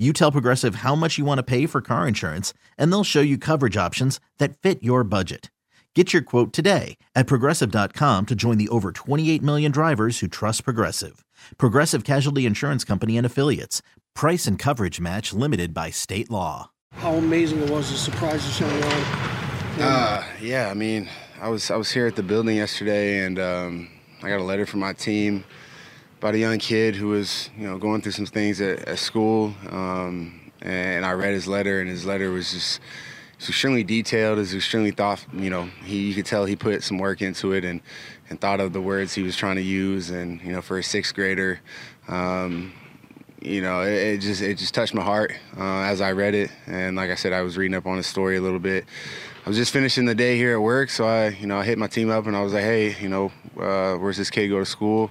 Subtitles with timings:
[0.00, 3.20] you tell Progressive how much you want to pay for car insurance, and they'll show
[3.20, 5.50] you coverage options that fit your budget.
[5.94, 10.64] Get your quote today at progressive.com to join the over 28 million drivers who trust
[10.64, 11.24] Progressive.
[11.58, 13.82] Progressive Casualty Insurance Company and Affiliates.
[14.14, 16.70] Price and coverage match limited by state law.
[16.92, 19.04] How amazing it was, the surprises showing on.
[19.80, 21.08] Uh, yeah, I mean,
[21.40, 23.90] I was I was here at the building yesterday, and um,
[24.22, 25.44] I got a letter from my team
[26.20, 29.54] about a young kid who was, you know, going through some things at, at school.
[29.70, 32.78] Um, and I read his letter, and his letter was just
[33.38, 34.38] extremely detailed.
[34.38, 35.24] It's extremely thought.
[35.32, 37.80] You know, he you could tell he put some work into it and
[38.28, 40.10] and thought of the words he was trying to use.
[40.10, 41.60] And you know, for a sixth grader,
[42.06, 42.74] um,
[43.40, 46.50] you know, it, it, just it just touched my heart uh, as I read it.
[46.66, 48.84] And like I said, I was reading up on his story a little bit.
[49.44, 51.78] I was just finishing the day here at work, so I, you know, I hit
[51.78, 54.58] my team up and I was like, hey, you know, uh, where's this kid go
[54.58, 55.10] to school?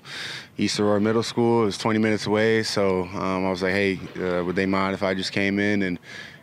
[0.55, 1.63] East Aurora Middle School.
[1.63, 4.93] It was 20 minutes away, so um, I was like, hey, uh, would they mind
[4.93, 5.99] if I just came in and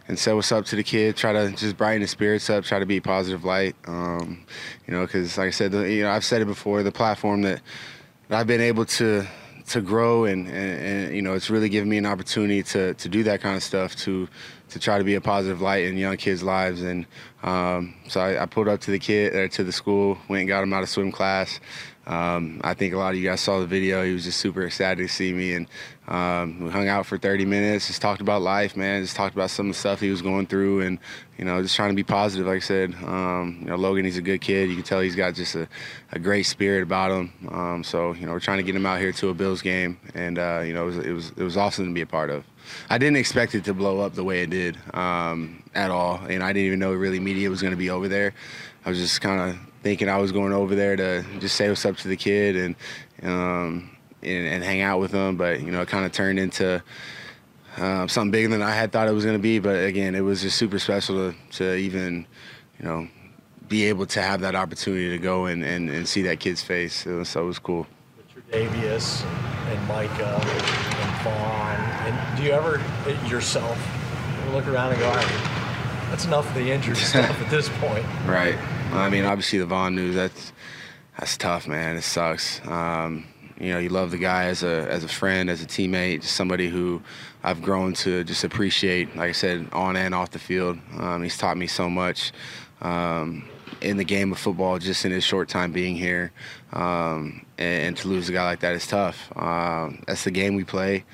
[0.08, 2.78] and said what's up to the kid, try to just brighten his spirits up, try
[2.78, 3.74] to be a positive light.
[3.86, 4.44] Um,
[4.86, 7.42] you know, because like I said, the, you know, I've said it before, the platform
[7.42, 7.60] that,
[8.28, 9.26] that I've been able to
[9.68, 13.08] to grow and, and, and, you know it's really given me an opportunity to, to
[13.08, 14.28] do that kind of stuff to
[14.68, 16.82] to try to be a positive light in young kids' lives.
[16.82, 17.06] And
[17.42, 20.48] um, so I, I, pulled up to the kid or to the school went and
[20.48, 21.60] got him out of swim class
[22.06, 24.04] um, I think a lot of you guys saw the video.
[24.04, 25.66] He was just super excited to see me and
[26.06, 29.50] um, we hung out for 30 minutes just talked about life man just talked about
[29.50, 31.00] some of the stuff he was going through and
[31.36, 32.94] you know just trying to be positive like I said.
[33.02, 34.68] Um, you know Logan he's a good kid.
[34.68, 35.68] You can tell he's got just a,
[36.12, 37.32] a great spirit about him.
[37.50, 39.98] Um, so you know we're trying to get him out here to a Bills game
[40.14, 42.30] and uh, you know it was, it was, it was awesome to be a part
[42.30, 42.44] of.
[42.88, 46.42] I didn't expect it to blow up the way it did um, at all and
[46.42, 48.32] I didn't even know really media was going to be over there.
[48.84, 51.86] I was just kind of thinking I was going over there to just say what's
[51.86, 52.74] up to the kid and
[53.22, 55.36] um, and, and, hang out with him.
[55.36, 56.82] But you know, it kind of turned into
[57.76, 59.60] uh, something bigger than I had thought it was going to be.
[59.60, 62.26] But again, it was just super special to, to even
[62.80, 63.08] you know
[63.68, 67.06] be able to have that opportunity to go and, and, and see that kid's face.
[67.06, 67.86] It was, so it was cool.
[68.50, 71.76] Davius and Micah and Von.
[72.08, 72.82] And do you ever
[73.28, 73.78] yourself
[74.52, 75.12] look around and go,
[76.10, 78.04] that's enough of the injury stuff at this point?
[78.26, 78.58] Right.
[78.92, 80.52] I mean, obviously the Von news that's
[81.18, 81.96] that's tough, man.
[81.96, 82.66] It sucks.
[82.66, 83.24] Um,
[83.58, 86.36] you know, you love the guy as a as a friend, as a teammate, just
[86.36, 87.02] somebody who
[87.42, 89.16] I've grown to just appreciate.
[89.16, 92.32] Like I said, on and off the field, um, he's taught me so much
[92.82, 93.44] um,
[93.80, 96.32] in the game of football, just in his short time being here.
[96.72, 99.32] Um, and, and, to lose a guy like that is tough.
[99.36, 101.04] Um, that's the game we play.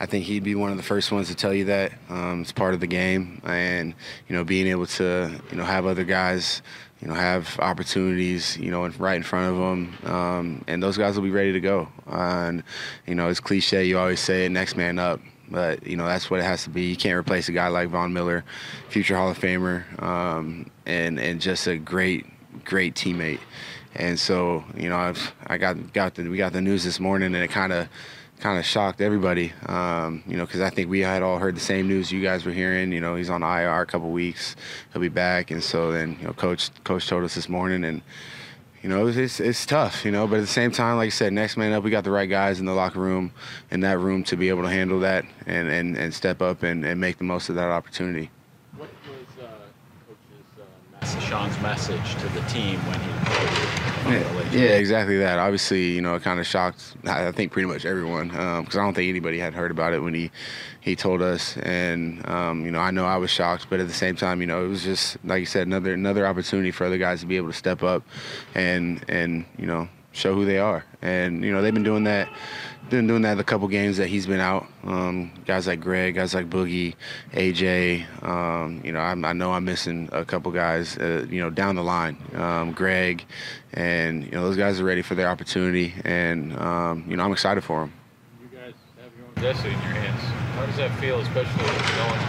[0.00, 1.92] I think he'd be one of the first ones to tell you that.
[2.08, 3.94] Um, it's part of the game, and
[4.28, 6.62] you know, being able to you know have other guys
[7.02, 11.16] you know, have opportunities, you know, right in front of them, um, and those guys
[11.16, 11.88] will be ready to go.
[12.06, 12.62] Uh, and
[13.08, 13.84] you know, it's cliche.
[13.84, 15.20] You always say, "Next man up,"
[15.52, 16.86] but you know that's what it has to be.
[16.86, 18.44] You can't replace a guy like Von Miller,
[18.88, 22.26] future Hall of Famer, um, and and just a great,
[22.64, 23.40] great teammate.
[23.94, 27.34] And so, you know, I've I got got the we got the news this morning,
[27.34, 27.88] and it kind of
[28.40, 31.60] kind of shocked everybody, um, you know, because I think we had all heard the
[31.60, 32.90] same news you guys were hearing.
[32.90, 34.56] You know, he's on IR a couple weeks,
[34.92, 38.02] he'll be back, and so then you know, coach coach told us this morning, and
[38.82, 41.32] you know, it's it's tough, you know, but at the same time, like I said,
[41.32, 43.32] next man up, we got the right guys in the locker room,
[43.70, 46.84] in that room to be able to handle that and and, and step up and,
[46.84, 48.30] and make the most of that opportunity.
[48.76, 49.50] What was uh,
[51.00, 53.81] Coach's uh, Sean's message to the team when he?
[54.04, 55.38] Yeah, yeah, exactly that.
[55.38, 56.96] Obviously, you know, it kind of shocked.
[57.04, 60.00] I think pretty much everyone because um, I don't think anybody had heard about it
[60.02, 60.30] when he
[60.80, 63.94] he told us, and um, you know, I know I was shocked, but at the
[63.94, 66.98] same time, you know, it was just like you said, another another opportunity for other
[66.98, 68.02] guys to be able to step up
[68.56, 72.28] and and you know show who they are, and you know, they've been doing that
[72.92, 74.66] been doing that the couple games that he's been out.
[74.84, 76.94] Um, guys like Greg, guys like Boogie,
[77.32, 78.04] AJ.
[78.22, 80.98] Um, you know, I'm, i know I'm missing a couple guys.
[80.98, 83.24] Uh, you know, down the line, um, Greg,
[83.72, 87.32] and you know those guys are ready for their opportunity, and um, you know I'm
[87.32, 87.92] excited for them.
[88.42, 90.20] You guys have your own destiny in your hands.
[90.54, 92.20] How does that feel, especially knowing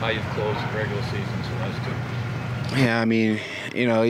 [0.00, 2.80] how you've closed the regular season so last two?
[2.82, 3.40] Yeah, I mean,
[3.74, 4.02] you know,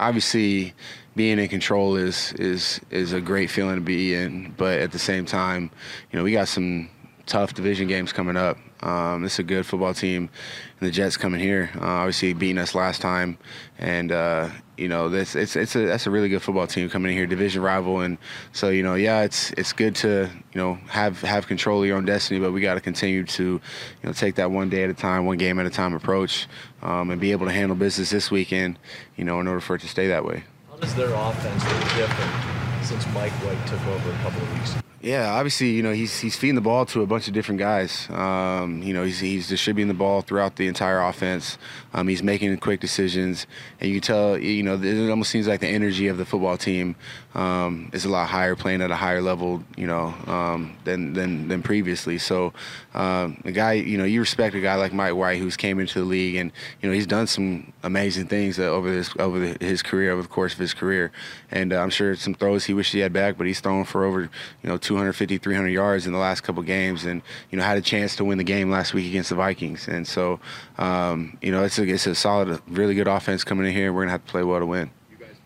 [0.00, 0.74] obviously
[1.16, 4.98] being in control is is is a great feeling to be in, but at the
[4.98, 5.70] same time,
[6.10, 6.88] you know, we got some
[7.26, 8.58] tough division games coming up.
[8.82, 10.30] Um, it's a good football team,
[10.78, 13.36] and the Jets coming here, uh, obviously beating us last time,
[13.78, 14.48] and uh,
[14.78, 17.26] you know this it's it's a that's a really good football team coming in here,
[17.26, 18.16] division rival, and
[18.52, 21.98] so you know yeah it's it's good to you know have have control of your
[21.98, 23.60] own destiny, but we got to continue to you
[24.02, 26.48] know take that one day at a time, one game at a time approach,
[26.80, 28.78] um, and be able to handle business this weekend,
[29.16, 30.42] you know, in order for it to stay that way.
[30.80, 31.62] How does their offense
[31.94, 34.89] different since Mike White took over a couple of weeks?
[35.02, 38.06] Yeah, obviously, you know, he's he's feeding the ball to a bunch of different guys.
[38.10, 41.56] Um, you know, he's he's distributing the ball throughout the entire offense.
[41.94, 43.46] Um, he's making quick decisions,
[43.80, 46.96] and you tell, you know, it almost seems like the energy of the football team
[47.34, 51.48] um, is a lot higher, playing at a higher level, you know, um, than than
[51.48, 52.18] than previously.
[52.18, 52.52] So,
[52.92, 55.98] um, the guy, you know, you respect a guy like Mike White who's came into
[55.98, 59.82] the league, and you know, he's done some amazing things over this over the, his
[59.82, 61.10] career, over the course of his career,
[61.50, 64.04] and uh, I'm sure some throws he wished he had back, but he's thrown for
[64.04, 64.28] over, you
[64.64, 68.16] know 250, 300 yards in the last couple games, and you know had a chance
[68.16, 69.86] to win the game last week against the Vikings.
[69.86, 70.40] And so,
[70.78, 73.86] um, you know, it's a it's a solid, really good offense coming in here.
[73.86, 74.90] And we're gonna have to play well to win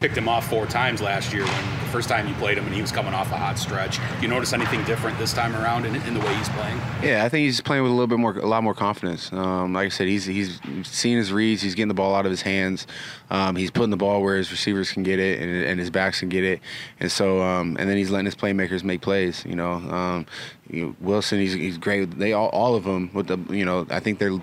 [0.05, 2.75] picked him off four times last year when the first time you played him and
[2.75, 3.99] he was coming off a hot stretch.
[4.21, 6.77] You notice anything different this time around in, in the way he's playing?
[7.03, 9.33] Yeah, I think he's playing with a little bit more, a lot more confidence.
[9.33, 11.63] Um, like I said, he's he's seeing his reads.
[11.63, 12.87] He's getting the ball out of his hands.
[13.31, 16.21] Um, he's putting the ball where his receivers can get it and, and his backs
[16.21, 16.61] can get it.
[17.01, 19.43] And so, um, and then he's letting his playmakers make plays.
[19.47, 20.27] You know, um,
[20.69, 22.19] you know Wilson, he's, he's great.
[22.19, 24.39] They all, all of them with the, you know, I think they're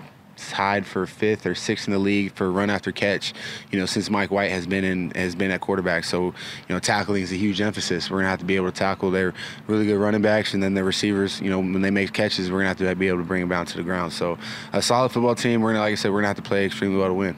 [0.50, 3.32] tied for fifth or sixth in the league for run after catch.
[3.70, 6.34] You know, since Mike White has been in has been at quarterback, so you
[6.70, 8.10] know tackling is a huge emphasis.
[8.10, 9.34] We're gonna have to be able to tackle their
[9.66, 11.40] really good running backs, and then the receivers.
[11.40, 13.48] You know, when they make catches, we're gonna have to be able to bring them
[13.48, 14.12] down to the ground.
[14.12, 14.38] So
[14.72, 15.60] a solid football team.
[15.60, 17.36] We're gonna, like I said, we're gonna have to play extremely well to win.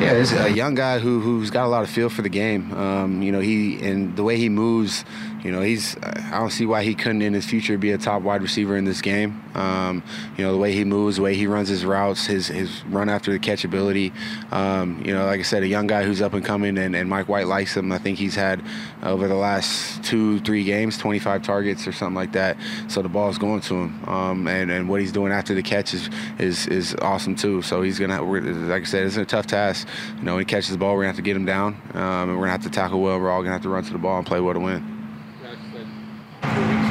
[0.00, 2.72] Yeah, it's a young guy who who's got a lot of feel for the game.
[2.72, 5.04] Um, you know, he and the way he moves
[5.44, 8.22] you know, he's I don't see why he couldn't in his future be a top
[8.22, 9.44] wide receiver in this game.
[9.54, 10.02] Um,
[10.38, 13.10] you know, the way he moves, the way he runs his routes, his his run
[13.10, 14.10] after the catch ability.
[14.50, 17.10] Um, you know, like I said, a young guy who's up and coming, and, and
[17.10, 17.92] Mike White likes him.
[17.92, 18.64] I think he's had
[19.02, 22.56] over the last two, three games, 25 targets or something like that.
[22.88, 25.92] So the ball's going to him, um, and and what he's doing after the catch
[25.92, 26.08] is
[26.38, 27.60] is, is awesome too.
[27.60, 29.86] So he's gonna, like I said, it's a tough task.
[30.16, 32.30] You know, when he catches the ball, we're gonna have to get him down, um,
[32.30, 33.20] and we're gonna have to tackle well.
[33.20, 34.93] We're all gonna have to run to the ball and play well to win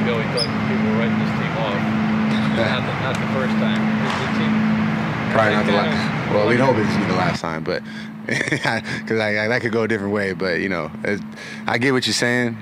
[0.04, 1.80] ago, he thought people were writing this team off.
[2.60, 3.80] not, the, not the first time.
[3.80, 4.52] The team,
[5.32, 6.14] Probably not the last.
[6.34, 7.84] Well, we'd hope it's be the last time, but
[8.26, 10.34] because I, I, that could go a different way.
[10.34, 10.92] But you know,
[11.68, 12.58] I get what you're saying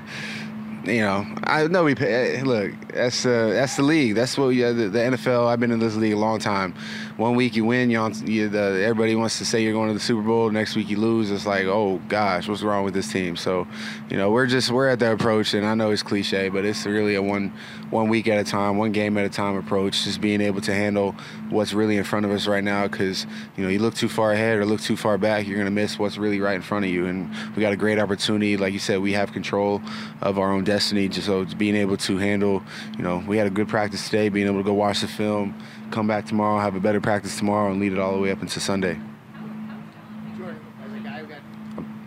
[0.84, 2.42] you know, I know we pay.
[2.42, 4.14] Look, that's uh, that's the league.
[4.14, 5.46] That's what we, uh, the, the, NFL.
[5.46, 6.74] I've been in this league a long time.
[7.16, 9.94] One week you win, you, on, you the, everybody wants to say you're going to
[9.94, 10.50] the Super Bowl.
[10.50, 11.30] Next week you lose.
[11.30, 13.36] It's like, oh gosh, what's wrong with this team?
[13.36, 13.66] So,
[14.10, 16.84] you know, we're just we're at that approach, and I know it's cliche, but it's
[16.84, 17.52] really a one
[17.90, 20.04] one week at a time, one game at a time approach.
[20.04, 21.14] Just being able to handle
[21.50, 23.26] what's really in front of us right now, because
[23.56, 25.98] you know, you look too far ahead or look too far back, you're gonna miss
[25.98, 27.06] what's really right in front of you.
[27.06, 29.80] And we got a great opportunity, like you said, we have control
[30.20, 31.08] of our own destiny.
[31.08, 32.62] Just so being able to handle,
[32.96, 35.54] you know, we had a good practice today, being able to go watch the film,
[35.90, 38.40] come back tomorrow, have a better practice tomorrow, and lead it all the way up
[38.40, 38.98] into Sunday.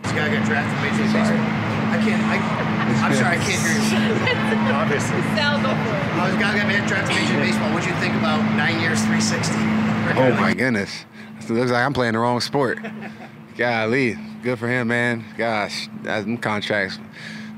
[0.02, 1.46] This guy got drafted Major League Baseball.
[1.94, 2.22] I can't.
[2.26, 2.36] I,
[3.04, 4.74] I'm sorry, I can't hear you.
[4.74, 5.20] Obviously.
[5.36, 6.06] Sal, go for it.
[6.16, 7.70] I was guy got drafted Major League Baseball.
[7.72, 9.54] What'd you think about nine years, 360?
[10.18, 11.04] Oh my goodness,
[11.38, 12.78] it looks like I'm playing the wrong sport.
[13.56, 15.24] Golly, good for him, man.
[15.36, 16.98] Gosh, them contracts.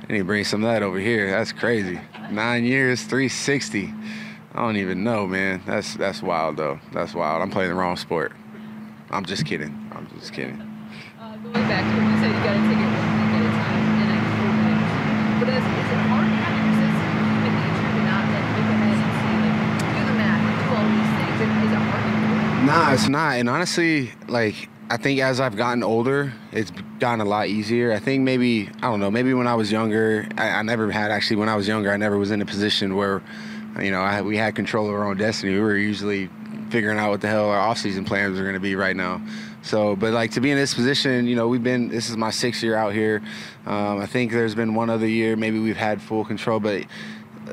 [0.09, 1.31] I need to bring some of that over here.
[1.31, 2.01] That's crazy.
[2.31, 3.93] Nine years, 360.
[4.55, 5.61] I don't even know, man.
[5.67, 6.81] That's that's wild though.
[6.93, 7.43] That's wild.
[7.43, 8.33] I'm playing the wrong sport.
[9.11, 9.69] I'm just kidding.
[9.93, 10.61] I'm just kidding.
[11.21, 13.53] Uh, going back to you said, you got to take it one thing at a
[13.53, 18.01] time, and I totally But is, is it hard to have resist human nature to
[18.09, 19.57] not like look ahead and see, like
[19.93, 21.37] do the math, and do all these things?
[21.37, 22.65] Is it hard?
[22.65, 23.37] Nah, it's not.
[23.37, 27.93] And honestly, like I think as I've gotten older, it's gotten a lot easier.
[27.93, 29.11] I think maybe I don't know.
[29.11, 31.37] Maybe when I was younger, I, I never had actually.
[31.37, 33.23] When I was younger, I never was in a position where,
[33.79, 35.53] you know, I, we had control of our own destiny.
[35.53, 36.31] We were usually
[36.71, 39.21] figuring out what the hell our off-season plans are going to be right now.
[39.63, 41.89] So, but like to be in this position, you know, we've been.
[41.89, 43.21] This is my sixth year out here.
[43.67, 46.85] Um, I think there's been one other year maybe we've had full control, but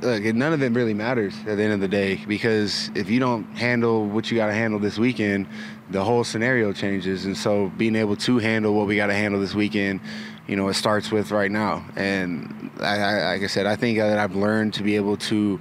[0.01, 3.19] look, none of it really matters at the end of the day because if you
[3.19, 5.47] don't handle what you got to handle this weekend,
[5.89, 7.25] the whole scenario changes.
[7.25, 10.01] And so being able to handle what we got to handle this weekend
[10.47, 11.85] you know, it starts with right now.
[11.95, 15.59] And I, I, like I said, I think that I've learned to be able to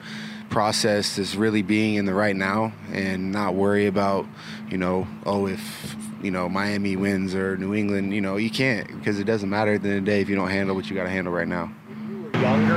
[0.50, 4.26] process is really being in the right now and not worry about,
[4.70, 8.86] you know, oh, if, you know, Miami wins or New England, you know, you can't
[8.98, 10.88] because it doesn't matter at the end of the day if you don't handle what
[10.90, 11.72] you got to handle right now.
[12.34, 12.76] Younger,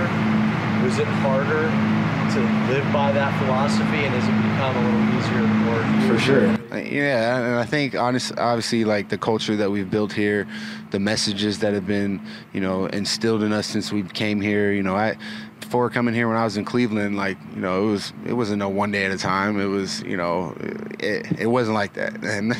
[0.83, 1.96] was it harder
[2.37, 6.19] to live by that philosophy and has it become a little easier the more For
[6.19, 6.45] sure.
[6.77, 10.47] Yeah, and I think honest, obviously, like the culture that we've built here,
[10.91, 12.21] the messages that have been,
[12.53, 14.71] you know, instilled in us since we came here.
[14.71, 15.17] You know, I
[15.67, 18.59] before coming here when I was in Cleveland, like you know, it was it wasn't
[18.59, 19.59] no one day at a time.
[19.59, 20.55] It was you know,
[20.97, 22.23] it, it wasn't like that.
[22.37, 22.55] And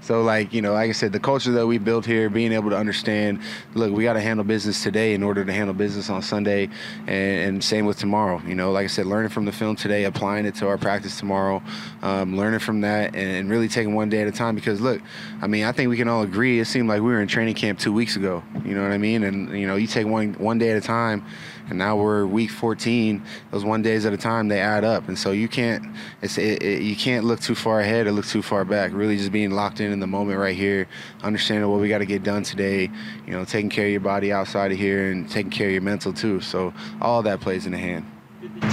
[0.00, 2.70] so like you know, like I said, the culture that we built here, being able
[2.70, 3.40] to understand,
[3.74, 6.70] look, we got to handle business today in order to handle business on Sunday,
[7.06, 8.40] and, and, same with tomorrow.
[8.46, 11.18] You know, like I said, learning from the film today, applying it to our practice
[11.18, 11.62] tomorrow,
[12.02, 14.54] um, learning from that, and, and really taking one day at a time.
[14.54, 15.02] Because look,
[15.42, 16.60] I mean, I think we can all agree.
[16.60, 18.42] It seemed like we were in training camp two weeks ago.
[18.64, 19.24] You know what I mean?
[19.24, 21.24] And you know, you take one one day at a time
[21.70, 23.22] and now we're week 14.
[23.52, 25.84] Those one days at a time they add up, and so you can't
[26.20, 28.92] it's it, it, you can't look too far ahead or look too far back.
[28.92, 30.88] Really, just being locked in in the moment right here,
[31.22, 32.90] understanding what we got to get done today.
[33.26, 35.82] You know, taking care of your body outside of here and taking care of your
[35.82, 36.40] mental too.
[36.40, 38.04] So all that plays in the hand.
[38.40, 38.70] Did the team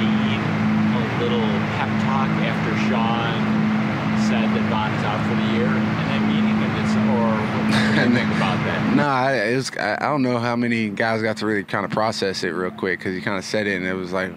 [0.00, 0.40] need
[0.96, 3.58] a little pep talk after Sean
[4.26, 6.48] said that out for the year in that meeting?
[6.96, 8.96] or about that?
[8.96, 9.70] No, it was.
[9.78, 12.98] I don't know how many guys got to really kind of process it real quick
[12.98, 14.32] because he kind of said it and it was like,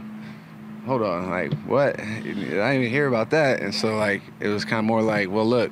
[0.85, 1.99] hold on, like what?
[1.99, 5.29] I didn't even hear about that, and so like it was kind of more like,
[5.29, 5.71] well, look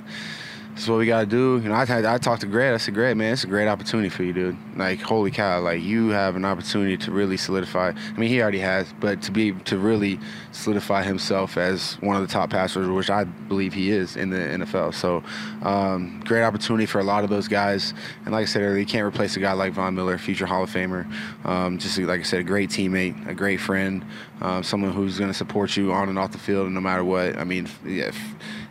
[0.80, 1.60] this is what we got to do.
[1.62, 2.74] You know, I, I talked to Greg.
[2.74, 4.58] I said, Greg, man, it's a great opportunity for you, dude.
[4.78, 7.92] Like, holy cow, like you have an opportunity to really solidify.
[7.92, 10.22] I mean, he already has, but to be to really
[10.54, 14.38] solidify himself as one of the top passers, which I believe he is in the
[14.38, 14.94] NFL.
[14.94, 15.22] So,
[15.64, 17.94] um, great opportunity for a lot of those guys.
[18.24, 20.64] And like I said earlier, you can't replace a guy like Von Miller, future Hall
[20.64, 21.06] of Famer.
[21.44, 24.06] Um, just like I said, a great teammate, a great friend,
[24.40, 27.36] um, someone who's to support you on and off the field, no matter what.
[27.36, 28.12] I mean, yeah,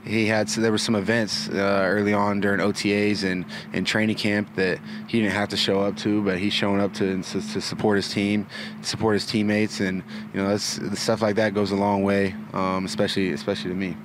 [0.08, 4.16] he had so there were some events uh, early on during OTAs and, and training
[4.16, 7.40] camp that he didn't have to show up to, but he's showing up to to,
[7.52, 8.46] to support his team,
[8.80, 12.86] support his teammates, and you know that's stuff like that goes a long way, um,
[12.86, 13.96] especially especially to me.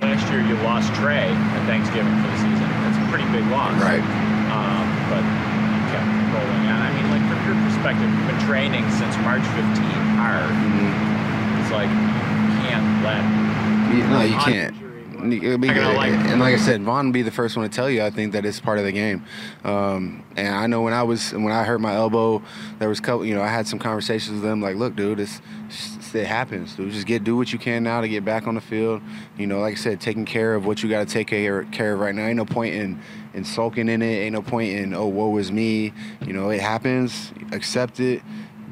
[0.00, 2.68] Last year you lost Trey at Thanksgiving for the season.
[2.82, 4.02] That's a pretty big loss, right?
[4.50, 6.82] Um, but you kept rolling on.
[6.82, 9.62] I mean, like from your perspective, you've been training since March 15
[10.18, 10.50] hard.
[10.50, 11.62] Mm-hmm.
[11.62, 13.22] It's like you can't let.
[14.10, 14.81] no, you can't
[15.22, 18.02] and like I said, Von would be the first one to tell you.
[18.02, 19.24] I think that it's part of the game.
[19.64, 22.42] Um, and I know when I was when I hurt my elbow,
[22.78, 23.24] there was couple.
[23.24, 24.60] You know, I had some conversations with them.
[24.60, 25.40] Like, look, dude, it's,
[26.14, 26.74] it happens.
[26.74, 29.00] Dude, just get do what you can now to get back on the field.
[29.38, 31.94] You know, like I said, taking care of what you got to take care, care
[31.94, 32.26] of right now.
[32.26, 33.00] Ain't no point in
[33.34, 34.06] in sulking in it.
[34.06, 35.92] Ain't no point in oh woe is me.
[36.26, 37.32] You know, it happens.
[37.52, 38.22] Accept it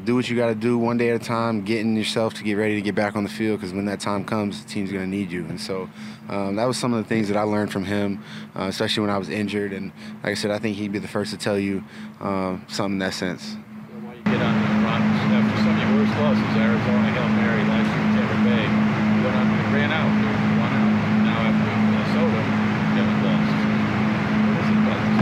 [0.04, 2.54] do what you got to do one day at a time, getting yourself to get
[2.54, 5.04] ready to get back on the field because when that time comes, the team's going
[5.04, 5.44] to need you.
[5.46, 5.88] And so
[6.28, 8.22] um, that was some of the things that I learned from him,
[8.56, 9.72] uh, especially when I was injured.
[9.72, 9.92] And
[10.22, 11.84] like I said, I think he'd be the first to tell you
[12.20, 13.42] uh, something in that sense.
[13.42, 17.62] So you get on the run, after some of your worst losses, Arizona, Hail Mary,
[17.68, 20.10] last year, Tampa Bay, you went on and ran out,
[20.58, 20.92] one out.
[21.28, 23.52] Now after Minnesota, you haven't lost.
[24.48, 25.20] What is it about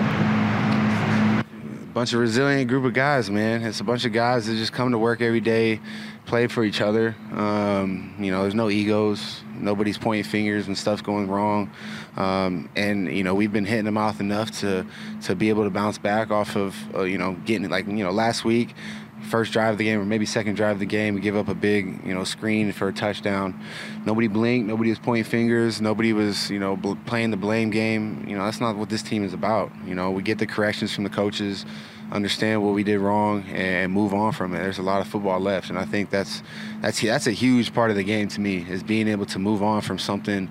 [1.98, 3.64] bunch of resilient group of guys, man.
[3.64, 5.80] It's a bunch of guys that just come to work every day,
[6.26, 7.16] play for each other.
[7.32, 9.42] Um, you know, there's no egos.
[9.56, 11.72] Nobody's pointing fingers when stuff's going wrong.
[12.16, 14.86] Um, and you know, we've been hitting them off enough to
[15.22, 18.12] to be able to bounce back off of uh, you know getting like you know
[18.12, 18.76] last week
[19.22, 21.48] first drive of the game or maybe second drive of the game, we give up
[21.48, 23.58] a big, you know, screen for a touchdown.
[24.04, 24.68] Nobody blinked.
[24.68, 25.80] Nobody was pointing fingers.
[25.80, 28.24] Nobody was, you know, bl- playing the blame game.
[28.28, 29.70] You know, that's not what this team is about.
[29.86, 31.66] You know, we get the corrections from the coaches,
[32.10, 34.58] understand what we did wrong, and move on from it.
[34.58, 36.42] There's a lot of football left, and I think that's
[36.80, 39.62] that's that's a huge part of the game to me is being able to move
[39.62, 40.50] on from something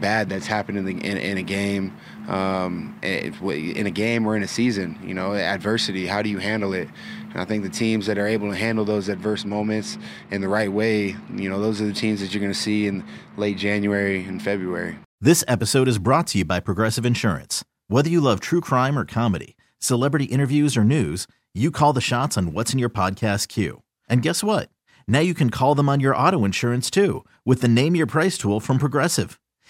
[0.00, 1.96] bad that's happened in, the, in, in a game,
[2.28, 4.98] um, in a game or in a season.
[5.04, 6.06] You know, adversity.
[6.06, 6.88] How do you handle it?
[7.30, 9.98] And I think the teams that are able to handle those adverse moments
[10.30, 12.86] in the right way, you know, those are the teams that you're going to see
[12.86, 13.04] in
[13.36, 14.96] late January and February.
[15.20, 17.64] This episode is brought to you by Progressive Insurance.
[17.88, 22.36] Whether you love true crime or comedy, celebrity interviews or news, you call the shots
[22.36, 23.82] on what's in your podcast queue.
[24.08, 24.68] And guess what?
[25.08, 28.36] Now you can call them on your auto insurance too with the Name Your Price
[28.36, 29.40] tool from Progressive.